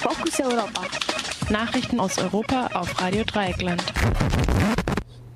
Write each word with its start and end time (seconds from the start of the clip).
Fokus 0.00 0.40
Europa. 0.40 0.82
Nachrichten 1.50 2.00
aus 2.00 2.18
Europa 2.18 2.68
auf 2.74 3.00
Radio 3.00 3.24
Dreieckland. 3.24 3.82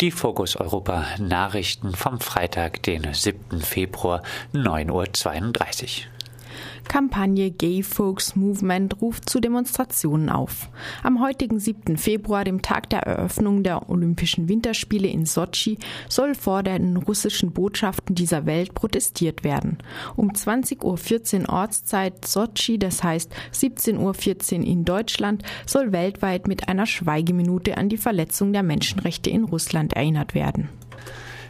Die 0.00 0.10
Fokus 0.10 0.56
Europa 0.56 1.06
Nachrichten 1.18 1.94
vom 1.94 2.20
Freitag, 2.20 2.82
den 2.82 3.12
7. 3.12 3.60
Februar, 3.60 4.22
9.32 4.52 6.04
Uhr. 6.06 6.19
Kampagne 6.88 7.50
Gay 7.50 7.82
Folks 7.82 8.36
Movement 8.36 9.00
ruft 9.00 9.28
zu 9.28 9.40
Demonstrationen 9.40 10.28
auf. 10.28 10.68
Am 11.02 11.20
heutigen 11.22 11.58
7. 11.58 11.96
Februar, 11.96 12.44
dem 12.44 12.62
Tag 12.62 12.90
der 12.90 13.00
Eröffnung 13.00 13.62
der 13.62 13.88
Olympischen 13.88 14.48
Winterspiele 14.48 15.08
in 15.08 15.26
Sotschi, 15.26 15.78
soll 16.08 16.34
vor 16.34 16.62
den 16.62 16.96
russischen 16.96 17.52
Botschaften 17.52 18.14
dieser 18.14 18.46
Welt 18.46 18.74
protestiert 18.74 19.44
werden. 19.44 19.78
Um 20.16 20.30
20.14 20.30 21.42
Uhr 21.42 21.48
Ortszeit 21.48 22.24
Sotschi, 22.24 22.78
das 22.78 23.02
heißt 23.02 23.32
17.14 23.52 24.58
Uhr 24.58 24.66
in 24.66 24.84
Deutschland, 24.84 25.42
soll 25.66 25.92
weltweit 25.92 26.48
mit 26.48 26.68
einer 26.68 26.86
Schweigeminute 26.86 27.76
an 27.76 27.88
die 27.88 27.96
Verletzung 27.96 28.52
der 28.52 28.62
Menschenrechte 28.62 29.30
in 29.30 29.44
Russland 29.44 29.92
erinnert 29.92 30.34
werden 30.34 30.68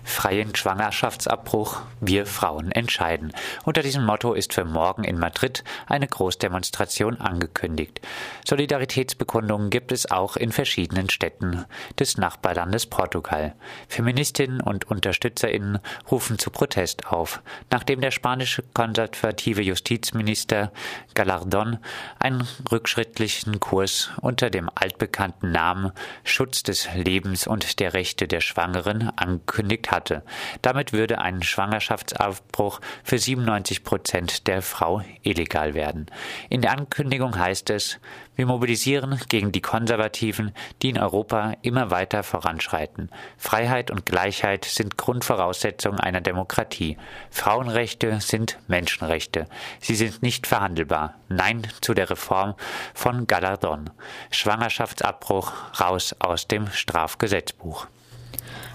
freien 0.04 0.54
Schwangerschaftsabbruch, 0.54 1.82
wir 2.00 2.26
Frauen 2.26 2.72
entscheiden. 2.72 3.32
Unter 3.64 3.82
diesem 3.82 4.04
Motto 4.04 4.34
ist 4.34 4.54
für 4.54 4.64
morgen 4.64 5.04
in 5.04 5.18
Madrid 5.18 5.64
eine 5.86 6.06
Großdemonstration 6.06 7.20
angekündigt. 7.20 8.00
Solidaritätsbekundungen 8.46 9.70
gibt 9.70 9.92
es 9.92 10.10
auch 10.10 10.36
in 10.36 10.52
verschiedenen 10.52 11.10
Städten 11.10 11.64
des 11.98 12.16
Nachbarlandes 12.16 12.86
Portugal. 12.86 13.54
Feministinnen 13.88 14.60
und 14.60 14.90
Unterstützerinnen 14.90 15.78
rufen 16.10 16.38
zu 16.38 16.50
Protest 16.50 17.06
auf, 17.08 17.42
nachdem 17.70 18.00
der 18.00 18.10
spanische 18.10 18.62
konservative 18.74 19.62
Justizminister 19.62 20.72
Galardon 21.14 21.78
einen 22.18 22.46
rückschrittlichen 22.70 23.60
Kurs 23.60 24.10
unter 24.20 24.50
dem 24.50 24.70
altbekannten 24.74 25.52
Namen 25.52 25.92
Schutz 26.24 26.62
des 26.62 26.88
Lebens 26.94 27.46
und 27.46 27.80
der 27.80 27.94
Rechte 27.94 28.28
der 28.28 28.40
Schwangeren 28.40 29.10
angekündigt 29.16 29.89
hatte. 29.90 30.22
Damit 30.62 30.92
würde 30.92 31.20
ein 31.20 31.42
Schwangerschaftsabbruch 31.42 32.80
für 33.02 33.18
97 33.18 33.84
Prozent 33.84 34.46
der 34.46 34.62
Frau 34.62 35.02
illegal 35.22 35.74
werden. 35.74 36.06
In 36.48 36.62
der 36.62 36.72
Ankündigung 36.72 37.38
heißt 37.38 37.70
es, 37.70 37.98
wir 38.40 38.46
mobilisieren 38.46 39.20
gegen 39.28 39.52
die 39.52 39.60
Konservativen, 39.60 40.54
die 40.80 40.88
in 40.88 40.98
Europa 40.98 41.52
immer 41.60 41.90
weiter 41.90 42.22
voranschreiten. 42.22 43.10
Freiheit 43.36 43.90
und 43.90 44.06
Gleichheit 44.06 44.64
sind 44.64 44.96
Grundvoraussetzungen 44.96 46.00
einer 46.00 46.22
Demokratie. 46.22 46.96
Frauenrechte 47.30 48.18
sind 48.20 48.58
Menschenrechte. 48.66 49.46
Sie 49.80 49.94
sind 49.94 50.22
nicht 50.22 50.46
verhandelbar. 50.46 51.16
Nein 51.28 51.66
zu 51.82 51.92
der 51.92 52.08
Reform 52.08 52.54
von 52.94 53.26
Galardon. 53.26 53.90
Schwangerschaftsabbruch 54.30 55.52
raus 55.78 56.16
aus 56.18 56.48
dem 56.48 56.70
Strafgesetzbuch. 56.70 57.88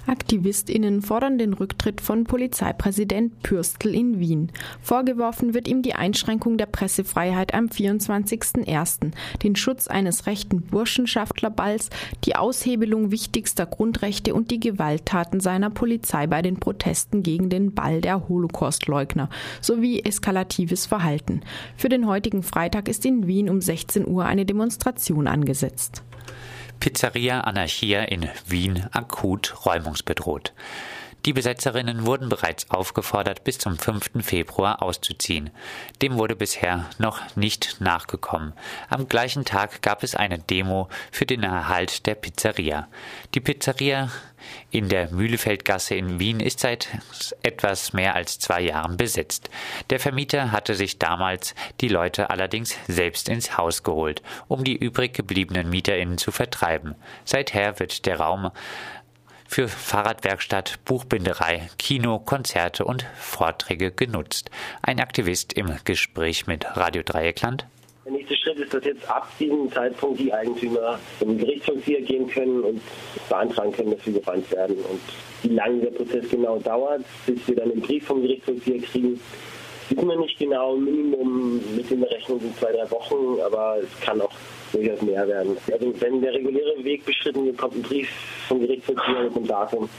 AktivistInnen 0.08 1.02
fordern 1.02 1.38
den 1.38 1.54
Rücktritt 1.54 2.00
von 2.00 2.26
Polizeipräsident 2.26 3.42
Pürstl 3.42 3.96
in 3.96 4.20
Wien. 4.20 4.52
Vorgeworfen 4.82 5.54
wird 5.54 5.68
ihm 5.68 5.82
die 5.82 5.96
Einschränkung 5.96 6.58
der 6.58 6.68
Pressefreiheit 6.68 7.54
am 7.54 7.68
24.01., 7.68 9.12
den 9.42 9.56
Schutz 9.56 9.88
eines 9.88 10.28
rechten 10.28 10.62
Burschenschaftlerballs, 10.62 11.90
die 12.24 12.36
Aushebelung 12.36 13.12
wichtigster 13.12 13.66
Grundrechte 13.66 14.34
und 14.34 14.52
die 14.52 14.60
Gewalttaten 14.60 15.40
seiner 15.40 15.70
Polizei 15.70 16.28
bei 16.28 16.42
den 16.42 16.60
Protesten 16.60 17.24
gegen 17.24 17.50
den 17.50 17.74
Ball 17.74 18.02
der 18.02 18.28
Holocaustleugner 18.30 19.30
sowie 19.62 20.02
eskalatives 20.02 20.86
Verhalten. 20.86 21.42
Für 21.78 21.90
den 21.90 22.08
heutigen 22.08 22.44
Freitag 22.44 22.88
ist 22.88 23.06
in 23.06 23.28
Wien 23.28 23.50
um 23.50 23.62
16 23.62 24.08
Uhr 24.08 24.26
eine 24.26 24.46
Demonstration 24.46 25.28
angesetzt. 25.28 26.04
Pizzeria 26.86 27.40
Anarchia 27.42 28.04
in 28.04 28.30
Wien 28.46 28.86
akut 28.92 29.66
räumungsbedroht. 29.66 30.54
Die 31.26 31.34
Besetzerinnen 31.34 32.06
wurden 32.06 32.30
bereits 32.30 32.70
aufgefordert, 32.70 33.44
bis 33.44 33.58
zum 33.58 33.80
5. 33.80 34.24
Februar 34.24 34.84
auszuziehen. 34.84 35.50
Dem 36.04 36.18
wurde 36.18 36.36
bisher 36.36 36.86
noch 37.00 37.36
nicht 37.36 37.82
nachgekommen. 37.82 38.54
Am 38.90 39.08
gleichen 39.08 39.44
Tag 39.44 39.82
gab 39.82 40.04
es 40.04 40.14
eine 40.14 40.38
Demo 40.38 40.88
für 41.12 41.26
den 41.26 41.42
Erhalt 41.42 42.06
der 42.06 42.14
Pizzeria. 42.14 42.88
Die 43.34 43.40
Pizzeria 43.40 44.12
in 44.70 44.88
der 44.88 45.10
Mühlefeldgasse 45.10 45.96
in 45.96 46.20
Wien 46.20 46.40
ist 46.40 46.60
seit 46.60 46.90
etwas 47.42 47.94
mehr 47.94 48.14
als 48.14 48.38
zwei 48.38 48.62
Jahren 48.62 48.96
besetzt. 48.96 49.50
Der 49.90 50.00
Vermieter 50.00 50.52
hatte 50.52 50.76
sich 50.76 51.00
damals 51.00 51.56
die 51.82 51.88
Leute 51.88 52.30
allerdings 52.30 52.76
selbst 52.88 53.30
ins 53.30 53.58
Haus 53.58 53.82
geholt, 53.82 54.22
um 54.48 54.64
die 54.64 54.76
übrig 54.76 55.16
gebliebenen 55.16 55.72
MieterInnen 55.72 56.20
zu 56.20 56.32
vertreiben. 56.32 56.94
Seither 57.24 57.80
wird 57.80 58.06
der 58.06 58.20
Raum 58.20 58.52
für 59.56 59.70
Fahrradwerkstatt, 59.70 60.80
Buchbinderei, 60.84 61.70
Kino, 61.78 62.20
Konzerte 62.20 62.84
und 62.84 63.06
Vorträge 63.18 63.90
genutzt. 63.90 64.52
Ein 64.82 65.00
Aktivist 65.00 65.54
im 65.54 65.74
Gespräch 65.86 66.46
mit 66.46 66.66
Radio 66.76 67.04
Dreieckland. 67.04 67.66
Der 68.04 68.12
nächste 68.12 68.36
Schritt 68.36 68.60
ist, 68.60 68.74
dass 68.74 68.84
jetzt 68.84 69.10
ab 69.10 69.32
diesem 69.40 69.72
Zeitpunkt 69.72 70.20
die 70.20 70.34
Eigentümer 70.34 71.00
zum 71.20 71.38
Gerichtsvollzieher 71.38 72.02
gehen 72.02 72.28
können 72.28 72.64
und 72.66 72.82
beantragen 73.30 73.72
können, 73.72 73.92
dass 73.92 74.04
sie 74.04 74.12
gewandt 74.12 74.52
werden. 74.52 74.76
Und 74.76 75.00
wie 75.44 75.56
lange 75.56 75.84
der 75.84 75.92
Prozess 75.92 76.30
genau 76.30 76.60
dauert, 76.60 77.06
bis 77.26 77.48
wir 77.48 77.56
dann 77.56 77.72
einen 77.72 77.80
Brief 77.80 78.06
vom 78.06 78.24
Gerichtsvollzieher 78.24 78.82
kriegen, 78.82 79.22
wissen 79.88 80.06
wir 80.10 80.18
nicht 80.18 80.38
genau. 80.38 80.76
Minimum 80.76 81.62
mit 81.78 81.90
den 81.90 82.02
Berechnungen 82.02 82.42
sind 82.42 82.58
zwei, 82.58 82.74
drei 82.74 82.92
Wochen, 82.92 83.40
aber 83.40 83.78
es 83.82 84.02
kann 84.02 84.20
auch 84.20 84.35
durchaus 84.76 85.02
mehr 85.02 85.28
werden. 85.28 85.58
Also 85.72 85.94
wenn 86.00 86.22
der 86.22 86.34
reguläre 86.34 86.84
Weg 86.84 87.06
beschritten 87.06 87.46
wird, 87.46 87.58
kommt 87.58 87.76
ein 87.76 87.82
Brief 87.82 88.10
vom 88.48 88.60
Gerichtsvollzieher 88.60 89.24
mit 89.24 89.36
einem 89.36 89.48
Datum. 89.48 89.90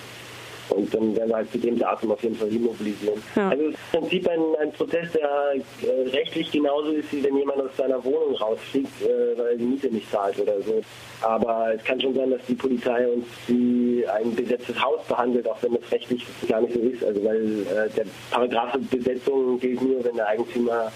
Und 0.69 0.93
dann 0.93 1.15
werden 1.15 1.29
wir 1.29 1.37
halt 1.37 1.53
zu 1.53 1.59
dem 1.59 1.79
Datum 1.79 2.11
auf 2.11 2.23
jeden 2.23 2.35
Fall 2.35 2.51
mobilisieren. 2.51 3.23
Ja. 3.37 3.51
Also 3.51 3.65
es 3.67 3.75
ist 3.75 3.79
im 3.93 4.01
Prinzip 4.01 4.29
ein, 4.29 4.41
ein 4.61 4.73
Prozess, 4.73 5.13
der 5.13 5.55
äh, 5.83 6.09
rechtlich 6.11 6.51
genauso 6.51 6.91
ist, 6.91 7.13
wie 7.13 7.23
wenn 7.23 7.37
jemand 7.37 7.61
aus 7.61 7.71
seiner 7.77 8.03
Wohnung 8.05 8.35
rausfliegt, 8.35 9.03
äh, 9.03 9.39
weil 9.39 9.47
er 9.47 9.57
die 9.57 9.65
Miete 9.65 9.89
nicht 9.89 10.11
zahlt 10.11 10.39
oder 10.41 10.61
so. 10.63 10.83
Aber 11.23 11.73
es 11.75 11.85
kann 11.85 12.01
schon 12.01 12.15
sein, 12.15 12.31
dass 12.31 12.41
die 12.49 12.55
Polizei 12.55 13.07
uns 13.07 13.27
wie 13.47 14.05
ein 14.09 14.35
besetztes 14.35 14.83
Haus 14.83 15.05
behandelt, 15.07 15.49
auch 15.49 15.63
wenn 15.63 15.75
das 15.75 15.93
rechtlich 15.93 16.27
gar 16.49 16.61
nicht 16.61 16.75
so 16.75 16.81
ist. 16.81 17.05
Also 17.05 17.25
weil 17.25 17.63
äh, 17.63 17.89
der 17.97 18.07
Paragraph 18.33 18.77
Besetzung 18.91 19.61
gilt 19.61 19.81
nur, 19.81 20.05
wenn 20.05 20.17
der 20.17 20.27
Eigentümer 20.27 20.91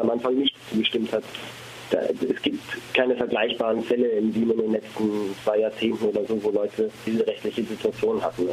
am 0.00 0.10
Anfang 0.10 0.36
nicht 0.36 0.54
zugestimmt 0.70 1.12
hat 1.12 1.24
es 1.92 2.42
gibt 2.42 2.60
keine 2.94 3.16
vergleichbaren 3.16 3.82
Fälle 3.82 4.08
in 4.08 4.34
Wien 4.34 4.50
in 4.50 4.58
den 4.58 4.72
letzten 4.72 5.34
zwei 5.44 5.60
Jahrzehnten 5.60 6.04
oder 6.04 6.24
so, 6.24 6.42
wo 6.42 6.50
Leute 6.50 6.90
diese 7.06 7.26
rechtliche 7.26 7.64
Situation 7.64 8.22
hatten. 8.22 8.48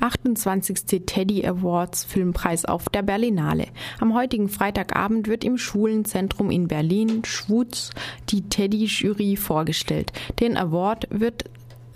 28. 0.00 1.04
Teddy 1.06 1.46
Awards 1.46 2.04
Filmpreis 2.04 2.64
auf 2.64 2.88
der 2.88 3.02
Berlinale. 3.02 3.66
Am 3.98 4.14
heutigen 4.14 4.48
Freitagabend 4.48 5.26
wird 5.26 5.42
im 5.44 5.56
Schulenzentrum 5.58 6.50
in 6.50 6.68
Berlin 6.68 7.22
Schwutz 7.24 7.90
die 8.28 8.42
Teddy-Jury 8.42 9.36
vorgestellt. 9.36 10.12
Den 10.38 10.56
Award 10.56 11.08
wird 11.10 11.44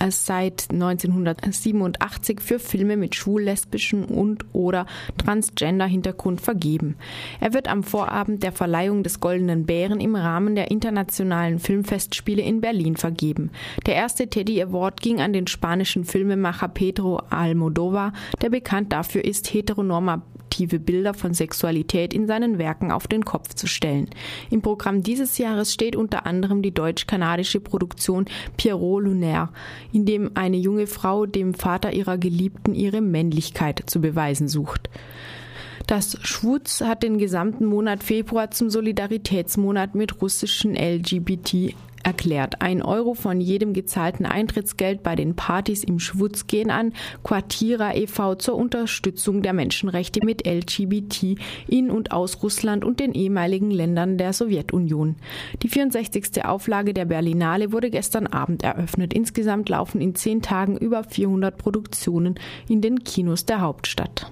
seit 0.08 0.68
1987 0.70 2.40
für 2.40 2.58
Filme 2.58 2.96
mit 2.96 3.14
schwul, 3.14 3.42
lesbischen 3.42 4.04
und 4.04 4.44
oder 4.52 4.86
Transgender-Hintergrund 5.18 6.40
vergeben. 6.40 6.96
Er 7.40 7.52
wird 7.52 7.68
am 7.68 7.82
Vorabend 7.82 8.42
der 8.42 8.52
Verleihung 8.52 9.02
des 9.02 9.20
Goldenen 9.20 9.66
Bären 9.66 10.00
im 10.00 10.16
Rahmen 10.16 10.54
der 10.54 10.70
internationalen 10.70 11.58
Filmfestspiele 11.58 12.42
in 12.42 12.60
Berlin 12.60 12.96
vergeben. 12.96 13.50
Der 13.86 13.94
erste 13.94 14.28
Teddy 14.28 14.62
Award 14.62 15.00
ging 15.00 15.20
an 15.20 15.32
den 15.32 15.46
spanischen 15.46 16.04
Filmemacher 16.04 16.68
Pedro 16.68 17.22
Almodovar, 17.30 18.12
der 18.40 18.50
bekannt 18.50 18.92
dafür 18.92 19.24
ist, 19.24 19.52
heteronormative 19.52 20.29
plakative 20.50 20.80
Bilder 20.80 21.14
von 21.14 21.32
Sexualität 21.32 22.12
in 22.12 22.26
seinen 22.26 22.58
Werken 22.58 22.90
auf 22.90 23.06
den 23.06 23.24
Kopf 23.24 23.54
zu 23.54 23.66
stellen. 23.66 24.10
Im 24.50 24.62
Programm 24.62 25.02
dieses 25.02 25.38
Jahres 25.38 25.72
steht 25.72 25.96
unter 25.96 26.26
anderem 26.26 26.62
die 26.62 26.74
deutsch-kanadische 26.74 27.60
Produktion 27.60 28.26
Pierrot 28.56 29.04
Lunaire, 29.04 29.50
in 29.92 30.04
dem 30.04 30.32
eine 30.34 30.56
junge 30.56 30.86
Frau 30.86 31.26
dem 31.26 31.54
Vater 31.54 31.92
ihrer 31.92 32.18
Geliebten 32.18 32.74
ihre 32.74 33.00
Männlichkeit 33.00 33.84
zu 33.86 34.00
beweisen 34.00 34.48
sucht. 34.48 34.90
Das 35.86 36.18
Schwutz 36.22 36.82
hat 36.82 37.02
den 37.02 37.18
gesamten 37.18 37.64
Monat 37.64 38.04
Februar 38.04 38.50
zum 38.50 38.70
Solidaritätsmonat 38.70 39.94
mit 39.94 40.20
russischen 40.22 40.76
LGBT 40.76 41.74
erklärt. 42.02 42.62
Ein 42.62 42.82
Euro 42.82 43.14
von 43.14 43.40
jedem 43.40 43.72
gezahlten 43.72 44.26
Eintrittsgeld 44.26 45.02
bei 45.02 45.16
den 45.16 45.36
Partys 45.36 45.84
im 45.84 45.98
Schwutz 45.98 46.46
gehen 46.46 46.70
an 46.70 46.92
Quartira 47.22 47.94
e.V. 47.94 48.34
zur 48.36 48.56
Unterstützung 48.56 49.42
der 49.42 49.52
Menschenrechte 49.52 50.24
mit 50.24 50.46
LGBT 50.46 51.36
in 51.68 51.90
und 51.90 52.12
aus 52.12 52.42
Russland 52.42 52.84
und 52.84 53.00
den 53.00 53.12
ehemaligen 53.12 53.70
Ländern 53.70 54.18
der 54.18 54.32
Sowjetunion. 54.32 55.16
Die 55.62 55.68
64. 55.68 56.44
Auflage 56.44 56.94
der 56.94 57.04
Berlinale 57.04 57.72
wurde 57.72 57.90
gestern 57.90 58.26
Abend 58.26 58.62
eröffnet. 58.62 59.12
Insgesamt 59.12 59.68
laufen 59.68 60.00
in 60.00 60.14
zehn 60.14 60.42
Tagen 60.42 60.76
über 60.76 61.04
400 61.04 61.56
Produktionen 61.56 62.38
in 62.68 62.80
den 62.80 63.04
Kinos 63.04 63.46
der 63.46 63.60
Hauptstadt. 63.60 64.30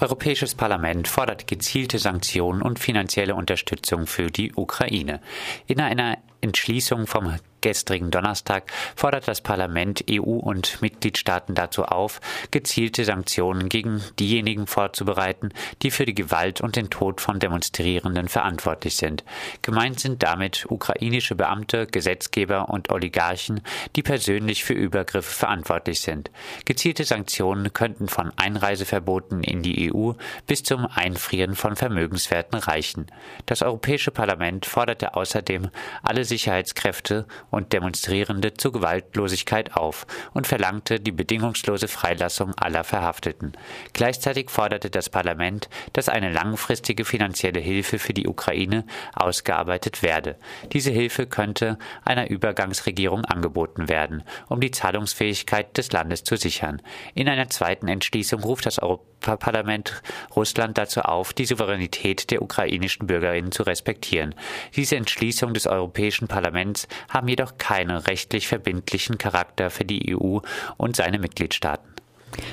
Europäisches 0.00 0.54
Parlament 0.54 1.08
fordert 1.08 1.46
gezielte 1.46 1.98
Sanktionen 1.98 2.62
und 2.62 2.78
finanzielle 2.78 3.34
Unterstützung 3.34 4.06
für 4.06 4.30
die 4.30 4.54
Ukraine. 4.54 5.20
In 5.66 5.78
einer 5.78 6.16
Entschließung 6.40 7.06
vom 7.06 7.26
gestrigen 7.60 8.10
Donnerstag 8.10 8.64
fordert 8.96 9.28
das 9.28 9.40
Parlament 9.40 10.04
EU 10.10 10.22
und 10.22 10.80
Mitgliedstaaten 10.82 11.54
dazu 11.54 11.84
auf, 11.84 12.20
gezielte 12.50 13.04
Sanktionen 13.04 13.68
gegen 13.68 14.02
diejenigen 14.18 14.66
vorzubereiten, 14.66 15.50
die 15.82 15.90
für 15.90 16.06
die 16.06 16.14
Gewalt 16.14 16.60
und 16.60 16.76
den 16.76 16.90
Tod 16.90 17.20
von 17.20 17.38
Demonstrierenden 17.38 18.28
verantwortlich 18.28 18.96
sind. 18.96 19.24
Gemeint 19.62 20.00
sind 20.00 20.22
damit 20.22 20.66
ukrainische 20.68 21.34
Beamte, 21.34 21.86
Gesetzgeber 21.86 22.68
und 22.70 22.90
Oligarchen, 22.90 23.60
die 23.96 24.02
persönlich 24.02 24.64
für 24.64 24.74
Übergriffe 24.74 25.30
verantwortlich 25.30 26.00
sind. 26.00 26.30
Gezielte 26.64 27.04
Sanktionen 27.04 27.72
könnten 27.72 28.08
von 28.08 28.32
Einreiseverboten 28.36 29.42
in 29.42 29.62
die 29.62 29.92
EU 29.92 30.12
bis 30.46 30.62
zum 30.62 30.86
Einfrieren 30.86 31.54
von 31.54 31.76
Vermögenswerten 31.76 32.58
reichen. 32.58 33.06
Das 33.46 33.62
Europäische 33.62 34.10
Parlament 34.10 34.66
forderte 34.66 35.14
außerdem 35.14 35.70
alle 36.02 36.24
Sicherheitskräfte 36.24 37.26
und 37.50 37.72
Demonstrierende 37.72 38.54
zur 38.54 38.72
Gewaltlosigkeit 38.72 39.76
auf 39.76 40.06
und 40.32 40.46
verlangte 40.46 41.00
die 41.00 41.12
bedingungslose 41.12 41.88
Freilassung 41.88 42.54
aller 42.56 42.84
Verhafteten. 42.84 43.52
Gleichzeitig 43.92 44.50
forderte 44.50 44.90
das 44.90 45.08
Parlament, 45.08 45.68
dass 45.92 46.08
eine 46.08 46.32
langfristige 46.32 47.04
finanzielle 47.04 47.60
Hilfe 47.60 47.98
für 47.98 48.14
die 48.14 48.26
Ukraine 48.26 48.84
ausgearbeitet 49.14 50.02
werde. 50.02 50.36
Diese 50.72 50.90
Hilfe 50.90 51.26
könnte 51.26 51.78
einer 52.04 52.30
Übergangsregierung 52.30 53.24
angeboten 53.24 53.88
werden, 53.88 54.22
um 54.48 54.60
die 54.60 54.70
Zahlungsfähigkeit 54.70 55.76
des 55.76 55.92
Landes 55.92 56.24
zu 56.24 56.36
sichern. 56.36 56.82
In 57.14 57.28
einer 57.28 57.50
zweiten 57.50 57.88
Entschließung 57.88 58.42
ruft 58.42 58.66
das 58.66 58.78
Europaparlament 58.78 60.02
Russland 60.34 60.78
dazu 60.78 61.00
auf, 61.02 61.32
die 61.32 61.44
Souveränität 61.44 62.30
der 62.30 62.42
ukrainischen 62.42 63.06
Bürgerinnen 63.06 63.52
zu 63.52 63.62
respektieren. 63.62 64.34
Diese 64.76 64.96
Entschließung 64.96 65.54
des 65.54 65.66
Europäischen 65.66 66.28
Parlaments 66.28 66.88
haben 67.08 67.28
jedoch 67.28 67.39
jedoch 67.40 67.56
keinen 67.56 67.96
rechtlich 67.96 68.48
verbindlichen 68.48 69.16
Charakter 69.16 69.70
für 69.70 69.86
die 69.86 70.14
EU 70.14 70.40
und 70.76 70.96
seine 70.96 71.18
Mitgliedstaaten. 71.18 71.88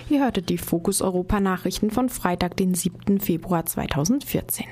Ihr 0.10 0.22
hörtet 0.22 0.50
die 0.50 0.57
Fokus 0.57 1.01
Europa 1.01 1.42
Nachrichten 1.42 1.92
von 1.92 2.07
Freitag, 2.07 2.56
den 2.56 2.74
7. 2.74 3.19
Februar 3.19 3.66
2014. 3.66 4.66